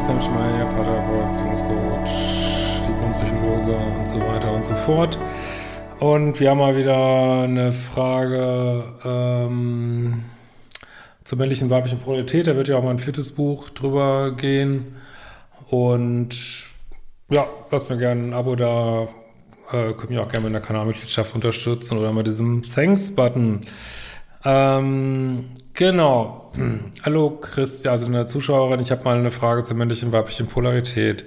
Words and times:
Christian 0.00 0.22
Schmeier, 0.22 0.64
Pateraport, 0.64 1.32
Beziehungscoach, 1.32 2.86
Diplompsychologe 2.88 3.76
und 3.76 4.08
so 4.08 4.18
weiter 4.18 4.50
und 4.50 4.64
so 4.64 4.74
fort. 4.74 5.18
Und 5.98 6.40
wir 6.40 6.48
haben 6.48 6.56
mal 6.56 6.74
wieder 6.74 7.42
eine 7.42 7.70
Frage 7.70 8.82
ähm, 9.04 10.24
zur 11.22 11.36
männlichen 11.36 11.68
weiblichen 11.68 11.98
Polarität. 11.98 12.46
Da 12.46 12.56
wird 12.56 12.68
ja 12.68 12.78
auch 12.78 12.82
mal 12.82 12.92
ein 12.92 12.98
viertes 12.98 13.32
Buch 13.32 13.68
drüber 13.68 14.30
gehen. 14.30 14.96
Und 15.68 16.30
ja, 17.28 17.46
lasst 17.70 17.90
mir 17.90 17.98
gerne 17.98 18.28
ein 18.28 18.32
Abo 18.32 18.56
da. 18.56 19.02
Äh, 19.70 19.92
könnt 19.92 20.08
mich 20.08 20.18
auch 20.18 20.28
gerne 20.30 20.48
mit 20.48 20.56
einer 20.56 20.64
Kanalmitgliedschaft 20.64 21.34
unterstützen 21.34 21.98
oder 21.98 22.10
mit 22.14 22.26
diesem 22.26 22.62
Thanks-Button. 22.62 23.60
Ähm, 24.44 25.50
genau. 25.74 26.52
Hallo 27.04 27.38
Christian, 27.40 27.92
also 27.92 28.06
eine 28.06 28.26
Zuschauerin. 28.26 28.80
Ich 28.80 28.90
habe 28.90 29.04
mal 29.04 29.18
eine 29.18 29.30
Frage 29.30 29.62
zur 29.62 29.76
männlichen 29.76 30.12
weiblichen 30.12 30.46
Polarität. 30.46 31.24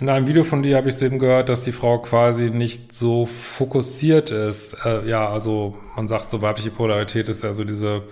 In 0.00 0.08
einem 0.08 0.26
Video 0.26 0.44
von 0.44 0.62
dir 0.62 0.78
habe 0.78 0.88
ich 0.88 1.00
eben 1.02 1.18
gehört, 1.18 1.50
dass 1.50 1.62
die 1.64 1.72
Frau 1.72 1.98
quasi 1.98 2.50
nicht 2.50 2.94
so 2.94 3.26
fokussiert 3.26 4.30
ist. 4.30 4.74
Äh, 4.86 5.06
ja, 5.06 5.28
also 5.28 5.76
man 5.94 6.08
sagt 6.08 6.30
so, 6.30 6.40
weibliche 6.40 6.70
Polarität 6.70 7.28
ist 7.28 7.44
ja 7.44 7.52
so 7.52 7.64
diese 7.64 8.02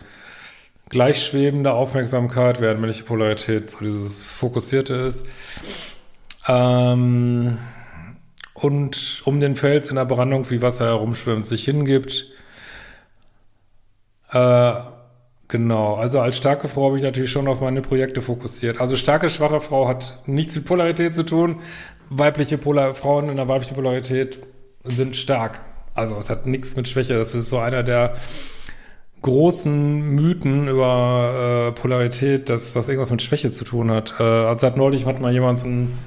gleichschwebende 0.91 1.73
Aufmerksamkeit, 1.73 2.61
während 2.61 2.81
männliche 2.81 3.05
Polarität 3.05 3.71
so 3.71 3.79
dieses 3.85 4.29
Fokussierte 4.31 4.95
ist. 4.95 5.25
Ähm, 6.47 7.57
und 8.53 9.23
um 9.25 9.41
den 9.41 9.57
Fels 9.57 9.89
in 9.89 9.97
der 9.97 10.05
Brandung 10.05 10.51
wie 10.51 10.61
Wasser 10.61 10.87
herumschwimmt, 10.87 11.47
sich 11.47 11.65
hingibt. 11.65 12.27
Äh, 14.31 14.73
genau, 15.49 15.95
also 15.95 16.21
als 16.21 16.37
starke 16.37 16.69
Frau 16.69 16.87
habe 16.87 16.97
ich 16.99 17.03
natürlich 17.03 17.31
schon 17.31 17.49
auf 17.49 17.61
meine 17.61 17.83
Projekte 17.83 18.23
fokussiert. 18.23 18.81
Also 18.81 18.97
starke, 18.97 19.31
schwache 19.31 19.61
Frau 19.61 19.89
hat 19.89 20.23
nichts 20.27 20.57
mit 20.57 20.67
Polarität 20.67 21.15
zu 21.15 21.25
tun. 21.25 21.61
Weibliche 22.11 22.59
Polar 22.59 22.95
Frauen 22.95 23.29
in 23.29 23.37
der 23.37 23.49
weiblichen 23.49 23.75
Polarität 23.75 24.39
sind 24.85 25.17
stark. 25.17 25.61
Also 25.95 26.17
es 26.17 26.31
hat 26.31 26.47
nichts 26.47 26.77
mit 26.77 26.89
Schwäche. 26.89 27.15
Das 27.15 27.35
ist 27.35 27.51
so 27.51 27.59
einer 27.59 27.83
der 27.83 28.15
großen 29.23 30.01
Mythen 30.01 30.69
über 30.69 31.69
äh, 31.69 31.81
Polarität, 31.81 32.49
dass 32.49 32.73
das 32.73 32.89
irgendwas 32.89 33.11
mit 33.11 33.23
Schwäche 33.23 33.51
zu 33.51 33.65
tun 33.65 33.91
hat. 33.91 34.15
Äh, 34.21 34.23
also 34.23 34.67
hat 34.67 34.77
neulich 34.77 35.07
hat 35.07 35.21
mal 35.21 35.33
jemand 35.33 35.59
so, 35.59 35.67
ein, 35.67 35.99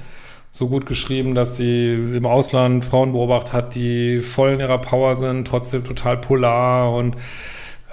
so 0.50 0.68
gut 0.68 0.86
geschrieben, 0.86 1.34
dass 1.34 1.56
sie 1.56 1.92
im 1.92 2.26
Ausland 2.26 2.84
Frauen 2.84 3.12
beobachtet 3.12 3.52
hat, 3.52 3.74
die 3.74 4.20
voll 4.20 4.52
in 4.52 4.60
ihrer 4.60 4.78
Power 4.78 5.14
sind, 5.14 5.46
trotzdem 5.46 5.84
total 5.84 6.16
polar 6.16 6.94
und 6.94 7.16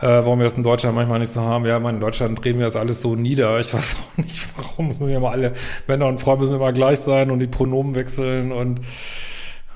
äh, 0.01 0.07
warum 0.07 0.39
wir 0.39 0.45
das 0.45 0.53
in 0.53 0.63
Deutschland 0.63 0.95
manchmal 0.95 1.19
nicht 1.19 1.31
so 1.31 1.41
haben. 1.41 1.65
Ja, 1.65 1.77
in 1.77 1.99
Deutschland 1.99 2.43
drehen 2.43 2.57
wir 2.57 2.65
das 2.65 2.75
alles 2.75 3.01
so 3.01 3.15
nieder. 3.15 3.59
Ich 3.59 3.73
weiß 3.73 3.97
auch 3.97 4.17
nicht, 4.17 4.47
warum. 4.55 4.89
Es 4.89 4.99
müssen 4.99 5.11
ja 5.11 5.17
immer 5.17 5.31
alle 5.31 5.53
Männer 5.87 6.07
und 6.07 6.19
Frauen 6.19 6.39
müssen 6.39 6.55
immer 6.55 6.71
gleich 6.71 6.99
sein 6.99 7.31
und 7.31 7.39
die 7.39 7.47
Pronomen 7.47 7.95
wechseln 7.95 8.51
und 8.51 8.81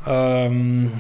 ähm, 0.08 0.92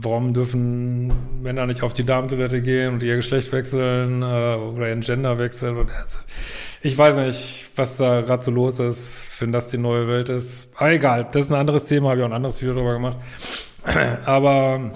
warum 0.00 0.34
dürfen 0.34 1.42
Männer 1.42 1.66
nicht 1.66 1.82
auf 1.82 1.94
die 1.94 2.04
Damentoilette 2.04 2.60
gehen 2.60 2.94
und 2.94 3.02
ihr 3.02 3.16
Geschlecht 3.16 3.52
wechseln 3.52 4.22
äh, 4.22 4.24
oder 4.24 4.88
ihren 4.88 5.00
Gender 5.00 5.38
wechseln? 5.38 5.88
Ich 6.82 6.98
weiß 6.98 7.16
nicht, 7.16 7.70
was 7.76 7.96
da 7.96 8.20
gerade 8.20 8.42
so 8.42 8.50
los 8.50 8.78
ist, 8.78 9.26
wenn 9.38 9.52
das 9.52 9.68
die 9.68 9.78
neue 9.78 10.06
Welt 10.06 10.28
ist. 10.28 10.72
Aber 10.76 10.92
egal, 10.92 11.28
das 11.32 11.46
ist 11.46 11.50
ein 11.50 11.58
anderes 11.58 11.86
Thema, 11.86 12.10
habe 12.10 12.20
ich 12.20 12.24
auch 12.24 12.28
ein 12.28 12.34
anderes 12.34 12.60
Video 12.60 12.74
darüber 12.74 12.92
gemacht. 12.94 13.16
Aber 14.26 14.92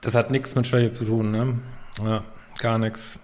das 0.00 0.14
hat 0.14 0.30
nichts 0.30 0.54
mit 0.56 0.66
Schwäche 0.66 0.90
zu 0.90 1.04
tun, 1.04 1.30
ne? 1.30 1.58
Ja, 2.04 2.24
gar 2.62 2.78
nichts. 2.78 3.18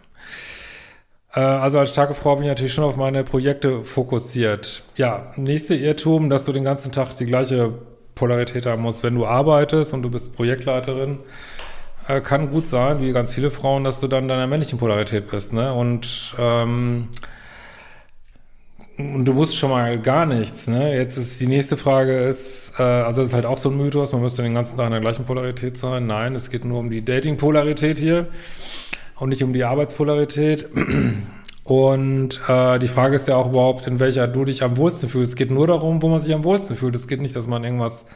Äh, 1.32 1.40
Also 1.40 1.78
als 1.78 1.90
starke 1.90 2.14
Frau 2.14 2.34
bin 2.36 2.44
ich 2.44 2.48
natürlich 2.48 2.74
schon 2.74 2.84
auf 2.84 2.96
meine 2.96 3.24
Projekte 3.24 3.82
fokussiert. 3.82 4.82
Ja, 4.96 5.32
nächste 5.36 5.74
Irrtum, 5.74 6.28
dass 6.28 6.44
du 6.44 6.52
den 6.52 6.64
ganzen 6.64 6.92
Tag 6.92 7.16
die 7.16 7.26
gleiche 7.26 7.72
Polarität 8.14 8.66
haben 8.66 8.82
musst. 8.82 9.02
Wenn 9.02 9.14
du 9.14 9.26
arbeitest 9.26 9.94
und 9.94 10.02
du 10.02 10.10
bist 10.10 10.36
Projektleiterin, 10.36 11.20
äh, 12.08 12.20
kann 12.20 12.50
gut 12.50 12.66
sein, 12.66 13.00
wie 13.00 13.12
ganz 13.12 13.34
viele 13.34 13.50
Frauen, 13.50 13.84
dass 13.84 14.00
du 14.00 14.08
dann 14.08 14.28
deiner 14.28 14.46
männlichen 14.46 14.78
Polarität 14.78 15.30
bist. 15.30 15.52
Ne? 15.52 15.72
Und, 15.72 16.34
ähm, 16.38 17.08
du 18.96 19.32
musst 19.32 19.56
schon 19.56 19.70
mal 19.70 20.00
gar 20.00 20.26
nichts. 20.26 20.66
Ne? 20.66 20.96
Jetzt 20.96 21.16
ist 21.16 21.40
die 21.40 21.46
nächste 21.46 21.76
Frage 21.76 22.18
ist, 22.18 22.74
äh, 22.80 22.82
also 22.82 23.20
das 23.20 23.28
ist 23.28 23.34
halt 23.34 23.46
auch 23.46 23.58
so 23.58 23.70
ein 23.70 23.76
Mythos, 23.76 24.10
man 24.12 24.22
müsste 24.22 24.42
den 24.42 24.54
ganzen 24.54 24.76
Tag 24.76 24.86
in 24.86 24.92
der 24.92 25.00
gleichen 25.00 25.24
Polarität 25.24 25.76
sein. 25.76 26.06
Nein, 26.08 26.34
es 26.34 26.50
geht 26.50 26.64
nur 26.64 26.80
um 26.80 26.90
die 26.90 27.04
Dating-Polarität 27.04 27.98
hier 28.00 28.26
und 29.18 29.30
nicht 29.30 29.42
um 29.42 29.52
die 29.52 29.64
Arbeitspolarität. 29.64 30.68
Und 31.64 32.40
äh, 32.48 32.78
die 32.78 32.88
Frage 32.88 33.16
ist 33.16 33.28
ja 33.28 33.36
auch 33.36 33.50
überhaupt, 33.50 33.86
in 33.86 34.00
welcher 34.00 34.26
du 34.26 34.44
dich 34.44 34.62
am 34.62 34.76
wohlsten 34.78 35.08
fühlst. 35.08 35.32
Es 35.32 35.36
geht 35.36 35.50
nur 35.50 35.66
darum, 35.66 36.00
wo 36.00 36.08
man 36.08 36.18
sich 36.18 36.34
am 36.34 36.44
wohlsten 36.44 36.76
fühlt. 36.76 36.96
Es 36.96 37.08
geht 37.08 37.20
nicht, 37.20 37.36
dass 37.36 37.46
man 37.46 37.62
irgendwas 37.62 38.06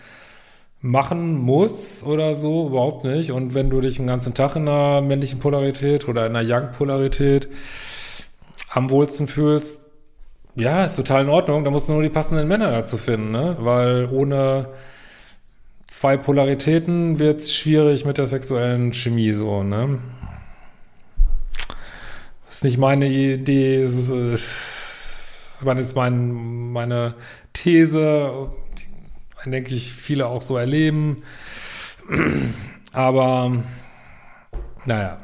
machen 0.81 1.39
muss 1.39 2.03
oder 2.03 2.35
so, 2.35 2.69
überhaupt 2.69 3.05
nicht. 3.05 3.31
Und 3.31 3.55
wenn 3.55 3.71
du 3.71 3.81
dich 3.81 3.97
den 3.97 4.07
ganzen 4.07 4.35
Tag 4.35 4.57
in 4.57 4.69
einer 4.69 5.01
männlichen 5.01 5.39
Polarität 5.39 6.09
oder 6.09 6.27
in 6.27 6.35
einer 6.35 6.49
Young-Polarität 6.49 7.49
am 8.71 8.91
wohlsten 8.91 9.29
fühlst, 9.29 9.81
ja, 10.55 10.85
ist 10.85 10.97
total 10.97 11.23
in 11.23 11.29
Ordnung. 11.29 11.65
Da 11.65 11.71
musst 11.71 11.89
du 11.89 11.93
nur 11.93 12.03
die 12.03 12.09
passenden 12.09 12.49
Männer 12.49 12.71
dazu 12.71 12.97
finden, 12.97 13.31
ne? 13.31 13.57
Weil 13.61 14.09
ohne 14.11 14.69
zwei 15.87 16.17
Polaritäten 16.17 17.19
wird's 17.19 17.53
schwierig 17.55 18.05
mit 18.05 18.19
der 18.19 18.27
sexuellen 18.27 18.93
Chemie 18.93 19.33
so, 19.33 19.63
ne? 19.63 19.99
Das 22.53 22.59
ist 22.59 22.65
nicht 22.65 22.79
meine 22.79 23.09
Idee, 23.09 23.81
es 23.81 24.11
ist, 24.11 24.11
äh, 24.11 25.65
das 25.65 25.87
ist 25.87 25.97
mein, 25.97 26.71
meine 26.71 27.15
These, 27.55 28.51
die, 29.47 29.51
denke 29.51 29.75
ich, 29.75 29.91
viele 29.91 30.27
auch 30.27 30.43
so 30.43 30.59
erleben. 30.59 31.23
Aber, 32.93 33.53
naja. 34.85 35.19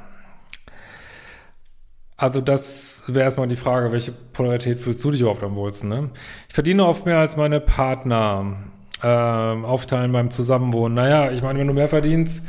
Also 2.16 2.40
das 2.40 3.04
wäre 3.08 3.24
erstmal 3.24 3.46
die 3.46 3.56
Frage, 3.56 3.92
welche 3.92 4.12
Polarität 4.12 4.80
fühlst 4.80 5.04
du 5.04 5.10
dich 5.10 5.20
überhaupt 5.20 5.42
am 5.42 5.54
wohlsten? 5.54 5.90
Ne? 5.90 6.08
Ich 6.48 6.54
verdiene 6.54 6.86
oft 6.86 7.04
mehr 7.04 7.18
als 7.18 7.36
meine 7.36 7.60
Partner. 7.60 8.56
Ähm, 9.02 9.66
aufteilen 9.66 10.12
beim 10.12 10.30
Zusammenwohnen. 10.30 10.94
Naja, 10.94 11.30
ich 11.30 11.42
meine, 11.42 11.58
wenn 11.58 11.66
du 11.66 11.74
mehr 11.74 11.88
verdienst, 11.88 12.42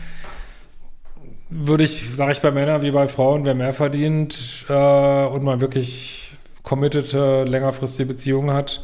würde 1.49 1.83
ich, 1.83 2.15
sage 2.15 2.31
ich 2.31 2.41
bei 2.41 2.51
Männern 2.51 2.81
wie 2.81 2.91
bei 2.91 3.07
Frauen, 3.07 3.45
wer 3.45 3.55
mehr 3.55 3.73
verdient 3.73 4.65
äh, 4.69 5.25
und 5.25 5.43
man 5.43 5.61
wirklich 5.61 6.37
committete, 6.63 7.45
längerfristige 7.45 8.07
Beziehungen 8.07 8.53
hat, 8.53 8.83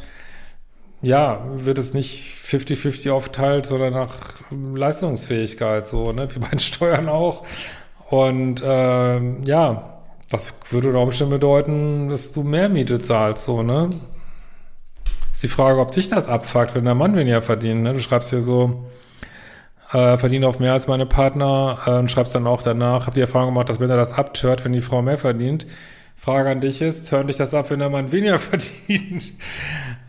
ja, 1.02 1.44
wird 1.54 1.78
es 1.78 1.94
nicht 1.94 2.36
50-50 2.42 3.10
aufteilt, 3.10 3.66
sondern 3.66 3.92
nach 3.92 4.40
Leistungsfähigkeit, 4.50 5.86
so, 5.86 6.12
ne, 6.12 6.28
wie 6.34 6.38
bei 6.40 6.48
den 6.48 6.58
Steuern 6.58 7.08
auch. 7.08 7.44
Und 8.10 8.62
äh, 8.62 9.20
ja, 9.44 10.00
das 10.30 10.52
würde 10.70 10.88
unter 10.88 11.00
Umständen 11.00 11.32
bedeuten, 11.32 12.08
dass 12.08 12.32
du 12.32 12.42
mehr 12.42 12.68
Miete 12.68 13.00
zahlst, 13.00 13.44
so, 13.44 13.62
ne? 13.62 13.90
Ist 15.32 15.42
die 15.42 15.48
Frage, 15.48 15.80
ob 15.80 15.90
dich 15.90 16.08
das 16.08 16.28
abfuckt, 16.28 16.74
wenn 16.74 16.84
der 16.84 16.94
Mann 16.94 17.14
weniger 17.14 17.42
verdient, 17.42 17.82
ne? 17.82 17.92
Du 17.92 18.00
schreibst 18.00 18.30
hier 18.30 18.42
so, 18.42 18.86
äh, 19.92 20.16
verdiene 20.16 20.48
auf 20.48 20.58
mehr 20.58 20.72
als 20.72 20.86
meine 20.88 21.06
Partner 21.06 21.78
äh, 21.86 21.90
und 21.92 22.10
schreibst 22.10 22.34
dann 22.34 22.46
auch 22.46 22.62
danach, 22.62 23.06
hab 23.06 23.14
die 23.14 23.20
Erfahrung 23.20 23.48
gemacht, 23.48 23.68
dass 23.68 23.78
Männer 23.78 23.96
das 23.96 24.12
abtört, 24.12 24.64
wenn 24.64 24.72
die 24.72 24.80
Frau 24.80 25.02
mehr 25.02 25.18
verdient. 25.18 25.66
Frage 26.16 26.50
an 26.50 26.60
dich 26.60 26.80
ist, 26.80 27.12
hören 27.12 27.26
dich 27.26 27.36
das 27.36 27.54
ab, 27.54 27.70
wenn 27.70 27.78
der 27.78 27.90
Mann 27.90 28.10
weniger 28.10 28.38
verdient? 28.40 29.32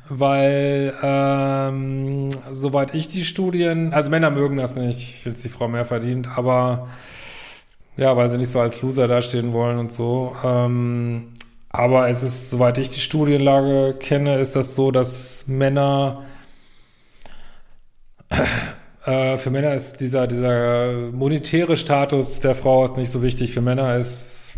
Weil, 0.10 0.94
ähm, 1.04 2.30
soweit 2.50 2.94
ich 2.94 3.10
die 3.10 3.26
Studien, 3.26 3.94
also 3.94 4.10
Männer 4.10 4.32
mögen 4.32 4.58
das 4.58 4.76
nicht, 4.76 5.26
wenn 5.26 5.34
die 5.34 5.50
Frau 5.50 5.68
mehr 5.68 5.86
verdient, 5.86 6.30
aber 6.38 6.88
ja, 7.98 8.16
weil 8.16 8.30
sie 8.30 8.38
nicht 8.38 8.50
so 8.50 8.60
als 8.62 8.82
Loser 8.82 9.08
dastehen 9.08 9.54
wollen 9.54 9.80
und 9.80 9.92
so. 9.92 10.36
Ähm, 10.44 11.34
aber 11.70 12.08
es 12.10 12.24
ist, 12.24 12.50
soweit 12.50 12.78
ich 12.78 12.90
die 12.90 13.02
Studienlage 13.02 13.96
kenne, 14.00 14.38
ist 14.40 14.56
das 14.56 14.76
so, 14.76 14.92
dass 14.92 15.48
Männer, 15.48 16.24
äh, 19.08 19.38
für 19.38 19.50
Männer 19.50 19.74
ist 19.74 20.02
dieser, 20.02 20.28
dieser 20.28 20.94
monetäre 21.12 21.78
Status 21.78 22.42
der 22.42 22.56
Frau 22.56 22.84
ist 22.84 22.98
nicht 22.98 23.10
so 23.10 23.24
wichtig. 23.24 23.54
Für 23.54 23.62
Männer 23.62 23.96
ist 23.96 24.54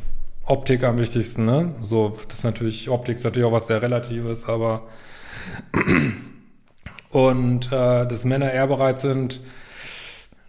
Optik 0.46 0.84
am 0.84 0.98
wichtigsten, 0.98 1.46
ne? 1.46 1.76
So, 1.80 2.18
das 2.28 2.40
ist 2.40 2.44
natürlich, 2.44 2.90
Optik 2.90 3.16
ist 3.16 3.24
natürlich 3.24 3.48
auch 3.48 3.52
was 3.52 3.68
sehr 3.68 3.82
Relatives, 3.82 4.50
aber 4.50 4.88
und 7.12 7.68
äh, 7.68 8.08
dass 8.08 8.26
Männer 8.26 8.52
eher 8.52 8.66
bereit 8.68 9.00
sind, 9.00 9.40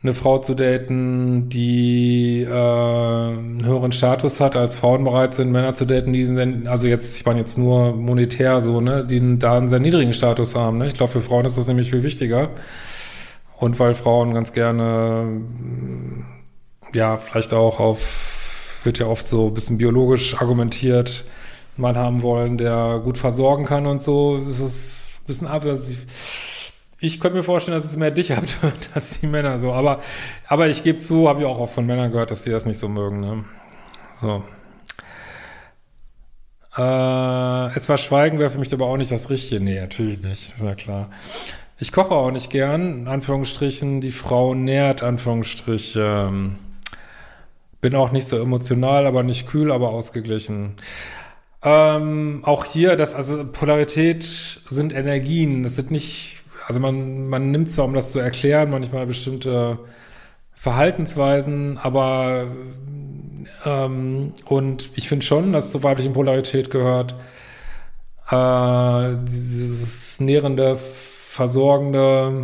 eine 0.03 0.15
Frau 0.15 0.39
zu 0.39 0.55
daten, 0.55 1.51
die 1.51 2.41
äh, 2.43 2.51
einen 2.51 3.63
höheren 3.63 3.93
Status 3.93 4.41
hat, 4.41 4.57
als 4.57 4.79
Frauen 4.79 5.05
bereit 5.05 5.35
sind, 5.35 5.53
Männer 5.53 5.75
zu 5.75 5.85
daten, 5.85 6.15
die 6.15 6.25
sind, 6.25 6.67
also 6.69 6.87
jetzt, 6.87 7.17
ich 7.17 7.27
meine 7.27 7.41
jetzt 7.41 7.59
nur 7.59 7.95
monetär 7.95 8.63
so, 8.63 8.81
ne, 8.81 9.05
die 9.05 9.39
da 9.39 9.59
einen 9.59 9.69
sehr 9.69 9.79
niedrigen 9.79 10.15
Status 10.15 10.55
haben. 10.55 10.79
Ne? 10.79 10.87
Ich 10.87 10.95
glaube, 10.95 11.13
für 11.13 11.21
Frauen 11.21 11.45
ist 11.45 11.59
das 11.59 11.67
nämlich 11.67 11.91
viel 11.91 12.03
wichtiger. 12.03 12.49
Und 13.61 13.79
weil 13.79 13.95
Frauen 13.95 14.35
ganz 14.35 14.53
gerne, 14.53 15.43
ja, 16.93 17.17
vielleicht 17.17 17.53
auch 17.53 17.79
auf, 17.79 18.81
wird 18.83 18.99
ja 18.99 19.07
oft 19.07 19.27
so 19.27 19.47
ein 19.47 19.55
bisschen 19.55 19.79
biologisch 19.79 20.41
argumentiert, 20.41 21.25
Mann 21.77 21.97
haben 21.97 22.23
wollen, 22.23 22.59
der 22.59 23.01
gut 23.05 23.19
versorgen 23.19 23.67
kann 23.67 23.87
und 23.87 24.03
so, 24.03 24.39
ist 24.49 24.59
es 24.59 25.11
ein 25.21 25.27
bisschen 25.27 25.47
aversiv 25.47 26.07
ich 27.01 27.19
könnte 27.19 27.39
mir 27.39 27.43
vorstellen, 27.43 27.77
dass 27.77 27.85
es 27.85 27.97
mehr 27.97 28.11
dich 28.11 28.33
habt 28.33 28.59
als 28.95 29.21
die 29.21 29.27
Männer 29.27 29.59
so. 29.59 29.73
Aber, 29.73 30.01
aber 30.47 30.69
ich 30.69 30.83
gebe 30.83 30.99
zu, 30.99 31.29
habe 31.29 31.41
ich 31.41 31.47
auch 31.47 31.59
oft 31.59 31.75
von 31.75 31.87
Männern 31.87 32.13
gehört, 32.13 32.31
dass 32.31 32.43
die 32.43 32.51
das 32.51 32.67
nicht 32.67 32.79
so 32.79 32.89
mögen. 32.89 33.21
Ne? 33.21 33.45
So. 34.21 34.45
Äh, 36.77 37.75
es 37.75 37.89
war 37.89 37.97
Schweigen 37.97 38.39
wäre 38.39 38.51
für 38.51 38.59
mich 38.59 38.73
aber 38.73 38.87
auch 38.87 38.99
nicht 38.99 39.11
das 39.11 39.31
Richtige. 39.31 39.63
Nee, 39.63 39.81
natürlich 39.81 40.23
nicht. 40.23 40.55
ist 40.55 40.63
ja 40.63 40.75
klar. 40.75 41.11
Ich 41.81 41.93
koche 41.93 42.15
auch 42.15 42.31
nicht 42.31 42.51
gern, 42.51 43.01
in 43.01 43.09
Anführungsstrichen. 43.09 44.01
Die 44.01 44.13
Frau 44.13 44.55
nährt, 44.55 45.03
Anführungsstriche. 45.03 46.31
Bin 47.81 47.95
auch 47.95 48.13
nicht 48.13 48.29
so 48.29 48.39
emotional, 48.39 49.07
aber 49.07 49.23
nicht 49.23 49.49
kühl, 49.49 49.73
aber 49.73 49.91
ausgeglichen. 49.91 50.75
Ähm, 51.63 52.41
auch 52.43 52.65
hier, 52.65 52.97
das, 52.97 53.15
also 53.15 53.47
Polarität 53.47 54.23
sind 54.25 54.93
Energien. 54.93 55.63
Das 55.63 55.77
sind 55.77 55.91
nicht 55.91 56.41
also 56.71 56.79
man, 56.79 57.27
man 57.27 57.51
nimmt 57.51 57.69
zwar, 57.69 57.85
um 57.85 57.95
das 57.95 58.13
zu 58.13 58.21
erklären, 58.21 58.71
manchmal 58.71 59.05
bestimmte 59.05 59.81
Verhaltensweisen, 60.55 61.79
aber 61.79 62.47
ähm, 63.65 64.35
und 64.45 64.91
ich 64.95 65.09
finde 65.09 65.27
schon, 65.27 65.53
dass 65.53 65.73
zur 65.73 65.83
weiblichen 65.83 66.13
Polarität 66.13 66.71
gehört, 66.71 67.17
äh, 68.31 69.17
dieses 69.25 70.21
nährende, 70.21 70.79
versorgende, 71.31 72.43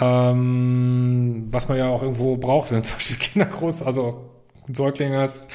ähm, 0.00 1.48
was 1.50 1.68
man 1.68 1.76
ja 1.76 1.88
auch 1.88 2.02
irgendwo 2.02 2.36
braucht, 2.38 2.72
wenn 2.72 2.82
zum 2.82 2.96
Beispiel 2.96 3.16
Kinder 3.16 3.46
groß, 3.46 3.82
also 3.82 4.30
ein 4.66 4.74
Säugling 4.74 5.14
hast. 5.14 5.50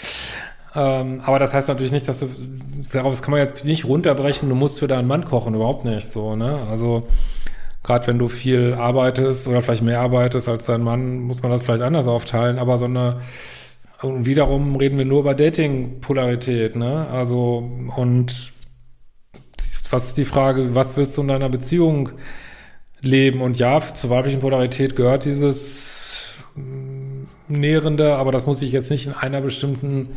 Ähm, 0.76 1.22
aber 1.26 1.40
das 1.40 1.54
heißt 1.54 1.68
natürlich 1.68 1.92
nicht, 1.92 2.08
dass 2.08 2.20
du, 2.20 2.28
darauf 2.94 3.20
kann 3.22 3.32
man 3.32 3.40
jetzt 3.40 3.66
nicht 3.66 3.86
runterbrechen, 3.86 4.50
du 4.50 4.56
musst 4.56 4.80
für 4.80 4.88
deinen 4.88 5.08
Mann 5.08 5.26
kochen, 5.26 5.56
überhaupt 5.56 5.86
nicht 5.86 6.12
so, 6.12 6.36
ne? 6.36 6.68
Also 6.70 7.08
gerade 7.82 8.06
wenn 8.08 8.20
du 8.20 8.28
viel 8.28 8.76
arbeitest 8.76 9.48
oder 9.48 9.62
vielleicht 9.62 9.84
mehr 9.84 10.02
arbeitest 10.02 10.48
als 10.48 10.66
dein 10.66 10.82
Mann, 10.82 11.20
muss 11.20 11.42
man 11.42 11.52
das 11.52 11.64
vielleicht 11.64 11.82
anders 11.84 12.08
aufteilen, 12.08 12.60
aber 12.60 12.78
so 12.78 12.86
eine 12.86 13.22
und 14.02 14.26
wiederum 14.26 14.76
reden 14.76 14.98
wir 14.98 15.06
nur 15.06 15.22
über 15.22 15.34
Dating-Polarität, 15.34 16.76
ne? 16.76 17.08
Also, 17.12 17.68
und 17.96 18.52
was 19.96 20.08
ist 20.08 20.18
die 20.18 20.26
Frage, 20.26 20.76
was 20.76 20.98
willst 20.98 21.16
du 21.16 21.22
in 21.22 21.30
deiner 21.30 21.48
Beziehung 21.48 22.10
leben? 23.00 23.42
Und 23.42 23.58
ja, 23.58 23.80
zur 23.94 24.10
weiblichen 24.10 24.42
Polarität 24.42 24.98
gehört 24.98 25.24
dieses 25.24 26.36
Nährende, 27.48 28.16
aber 28.16 28.34
das 28.34 28.46
muss 28.46 28.62
ich 28.62 28.74
jetzt 28.74 28.92
nicht 28.92 29.08
in 29.08 29.14
einer 29.14 29.40
bestimmten 29.40 30.10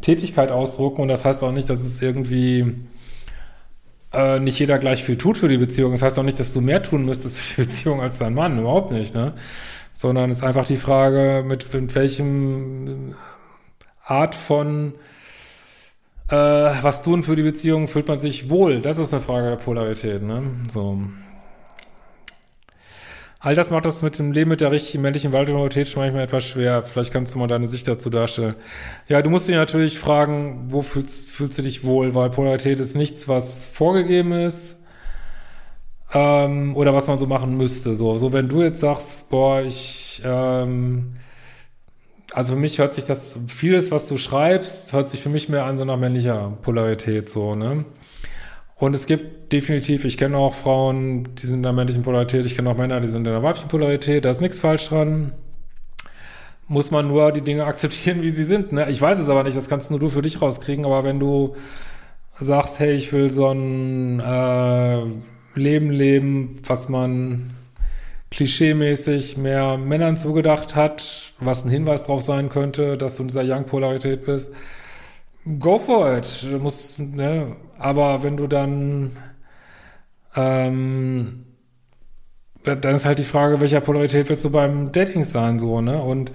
Tätigkeit 0.00 0.50
ausdrucken 0.50 1.02
und 1.02 1.08
das 1.08 1.24
heißt 1.24 1.42
auch 1.42 1.52
nicht, 1.52 1.68
dass 1.68 1.80
es 1.80 2.00
irgendwie 2.00 2.76
äh, 4.12 4.40
nicht 4.40 4.58
jeder 4.58 4.78
gleich 4.78 5.04
viel 5.04 5.18
tut 5.18 5.36
für 5.36 5.48
die 5.48 5.58
Beziehung. 5.58 5.92
Das 5.92 6.00
heißt 6.00 6.18
auch 6.18 6.22
nicht, 6.22 6.40
dass 6.40 6.54
du 6.54 6.62
mehr 6.62 6.82
tun 6.82 7.04
müsstest 7.04 7.38
für 7.38 7.54
die 7.54 7.60
Beziehung 7.68 8.00
als 8.00 8.18
dein 8.18 8.32
Mann, 8.34 8.58
überhaupt 8.58 8.90
nicht, 8.90 9.14
ne? 9.14 9.34
Sondern 9.92 10.30
es 10.30 10.38
ist 10.38 10.44
einfach 10.44 10.66
die 10.66 10.76
Frage, 10.76 11.44
mit, 11.46 11.72
mit 11.74 11.94
welchem 11.94 13.14
Art 14.04 14.34
von 14.34 14.94
äh, 16.28 16.34
was 16.34 17.02
tun 17.02 17.22
für 17.22 17.36
die 17.36 17.42
Beziehung 17.42 17.88
fühlt 17.88 18.08
man 18.08 18.18
sich 18.18 18.50
wohl. 18.50 18.80
Das 18.80 18.98
ist 18.98 19.12
eine 19.12 19.22
Frage 19.22 19.50
der 19.50 19.56
Polarität, 19.56 20.22
ne? 20.22 20.42
So. 20.68 20.98
All 23.38 23.54
das 23.54 23.70
macht 23.70 23.84
das 23.84 24.02
mit 24.02 24.18
dem 24.18 24.32
Leben 24.32 24.50
mit 24.50 24.60
der 24.60 24.72
richtigen 24.72 25.02
männlichen 25.02 25.32
Waldrealität 25.32 25.88
schon 25.88 26.02
manchmal 26.02 26.24
etwas 26.24 26.44
schwer. 26.44 26.82
Vielleicht 26.82 27.12
kannst 27.12 27.34
du 27.34 27.38
mal 27.38 27.46
deine 27.46 27.68
Sicht 27.68 27.86
dazu 27.86 28.10
darstellen. 28.10 28.56
Ja, 29.06 29.22
du 29.22 29.30
musst 29.30 29.46
dich 29.46 29.54
natürlich 29.54 29.98
fragen, 29.98 30.66
wo 30.68 30.82
fühlst, 30.82 31.32
fühlst 31.32 31.58
du 31.58 31.62
dich 31.62 31.84
wohl? 31.84 32.14
Weil 32.14 32.30
Polarität 32.30 32.80
ist 32.80 32.96
nichts, 32.96 33.28
was 33.28 33.64
vorgegeben 33.64 34.32
ist 34.32 34.80
ähm, 36.12 36.74
oder 36.76 36.94
was 36.94 37.06
man 37.06 37.18
so 37.18 37.26
machen 37.26 37.56
müsste. 37.56 37.94
So, 37.94 38.18
so 38.18 38.32
wenn 38.32 38.48
du 38.48 38.62
jetzt 38.62 38.80
sagst, 38.80 39.30
boah, 39.30 39.60
ich, 39.62 40.22
ähm, 40.24 41.16
also 42.36 42.52
für 42.52 42.58
mich 42.58 42.78
hört 42.78 42.92
sich 42.92 43.06
das, 43.06 43.40
vieles, 43.48 43.90
was 43.90 44.08
du 44.08 44.18
schreibst, 44.18 44.92
hört 44.92 45.08
sich 45.08 45.22
für 45.22 45.30
mich 45.30 45.48
mehr 45.48 45.64
an 45.64 45.78
so 45.78 45.86
nach 45.86 45.96
männlicher 45.96 46.52
Polarität, 46.60 47.30
so, 47.30 47.54
ne? 47.54 47.86
Und 48.74 48.94
es 48.94 49.06
gibt 49.06 49.54
definitiv, 49.54 50.04
ich 50.04 50.18
kenne 50.18 50.36
auch 50.36 50.52
Frauen, 50.52 51.34
die 51.34 51.46
sind 51.46 51.56
in 51.56 51.62
der 51.62 51.72
männlichen 51.72 52.02
Polarität, 52.02 52.44
ich 52.44 52.54
kenne 52.54 52.68
auch 52.68 52.76
Männer, 52.76 53.00
die 53.00 53.08
sind 53.08 53.26
in 53.26 53.32
der 53.32 53.42
weiblichen 53.42 53.68
Polarität, 53.68 54.26
da 54.26 54.28
ist 54.28 54.42
nichts 54.42 54.60
falsch 54.60 54.86
dran. 54.90 55.32
Muss 56.68 56.90
man 56.90 57.08
nur 57.08 57.32
die 57.32 57.40
Dinge 57.40 57.64
akzeptieren, 57.72 58.20
wie 58.20 58.28
sie 58.28 58.44
sind. 58.44 58.70
Ne? 58.70 58.90
Ich 58.90 59.00
weiß 59.00 59.18
es 59.18 59.30
aber 59.30 59.42
nicht, 59.42 59.56
das 59.56 59.70
kannst 59.70 59.90
nur 59.90 59.98
du 59.98 60.10
für 60.10 60.20
dich 60.20 60.42
rauskriegen, 60.42 60.84
aber 60.84 61.04
wenn 61.04 61.18
du 61.18 61.56
sagst, 62.38 62.80
hey, 62.80 62.92
ich 62.92 63.14
will 63.14 63.30
so 63.30 63.48
ein 63.48 64.20
äh, 64.20 65.04
Leben 65.54 65.90
leben, 65.90 66.56
was 66.66 66.90
man 66.90 67.50
klischeemäßig 68.30 69.36
mehr 69.36 69.76
Männern 69.76 70.16
zugedacht 70.16 70.74
hat, 70.74 71.32
was 71.38 71.64
ein 71.64 71.70
Hinweis 71.70 72.02
darauf 72.02 72.22
sein 72.22 72.48
könnte, 72.48 72.96
dass 72.96 73.16
du 73.16 73.22
in 73.22 73.28
dieser 73.28 73.44
Young-Polarität 73.44 74.24
bist, 74.26 74.52
go 75.58 75.78
for 75.78 76.16
it. 76.16 76.42
Du 76.42 76.58
musst, 76.58 76.98
ne, 76.98 77.56
aber 77.78 78.22
wenn 78.22 78.36
du 78.36 78.46
dann, 78.46 79.16
ähm, 80.34 81.44
dann 82.64 82.94
ist 82.94 83.04
halt 83.04 83.18
die 83.18 83.24
Frage, 83.24 83.60
welcher 83.60 83.80
Polarität 83.80 84.28
willst 84.28 84.44
du 84.44 84.50
beim 84.50 84.90
Dating 84.90 85.22
sein, 85.24 85.58
so, 85.58 85.80
ne? 85.80 86.02
Und 86.02 86.32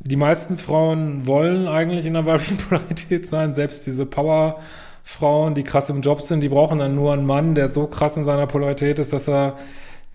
die 0.00 0.16
meisten 0.16 0.56
Frauen 0.56 1.26
wollen 1.26 1.68
eigentlich 1.68 2.06
in 2.06 2.14
der 2.14 2.24
weiblichen 2.26 2.56
Polarität 2.56 3.26
sein, 3.26 3.52
selbst 3.52 3.86
diese 3.86 4.06
Power-Frauen, 4.06 5.54
die 5.54 5.64
krass 5.64 5.90
im 5.90 6.00
Job 6.00 6.22
sind, 6.22 6.40
die 6.40 6.48
brauchen 6.48 6.78
dann 6.78 6.94
nur 6.94 7.12
einen 7.12 7.26
Mann, 7.26 7.54
der 7.54 7.68
so 7.68 7.86
krass 7.86 8.16
in 8.16 8.24
seiner 8.24 8.46
Polarität 8.46 8.98
ist, 8.98 9.12
dass 9.12 9.28
er 9.28 9.58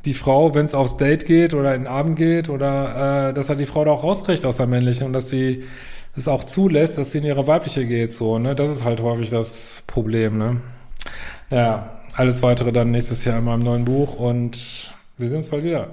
die 0.05 0.13
Frau, 0.13 0.53
wenn 0.53 0.65
es 0.65 0.73
aufs 0.73 0.97
Date 0.97 1.25
geht 1.25 1.53
oder 1.53 1.73
in 1.75 1.83
den 1.83 1.87
Abend 1.87 2.17
geht, 2.17 2.49
oder 2.49 3.29
äh, 3.29 3.33
dass 3.33 3.49
er 3.49 3.55
die 3.55 3.65
Frau 3.65 3.85
da 3.85 3.91
auch 3.91 4.03
rauskriegt 4.03 4.45
aus 4.45 4.57
der 4.57 4.67
männlichen 4.67 5.07
und 5.07 5.13
dass 5.13 5.29
sie 5.29 5.63
es 6.15 6.27
auch 6.27 6.43
zulässt, 6.43 6.97
dass 6.97 7.11
sie 7.11 7.19
in 7.19 7.23
ihre 7.23 7.47
weibliche 7.47 7.85
geht, 7.85 8.13
so, 8.13 8.37
ne? 8.37 8.53
Das 8.55 8.69
ist 8.69 8.83
halt 8.83 9.01
häufig 9.01 9.29
das 9.29 9.83
Problem, 9.87 10.37
ne? 10.37 10.61
Ja, 11.49 12.01
alles 12.15 12.43
weitere 12.43 12.71
dann 12.71 12.91
nächstes 12.91 13.25
Jahr 13.25 13.39
in 13.39 13.45
meinem 13.45 13.63
neuen 13.63 13.85
Buch 13.85 14.19
und 14.19 14.93
wir 15.17 15.27
sehen 15.27 15.37
uns 15.37 15.49
bald 15.49 15.63
wieder. 15.63 15.87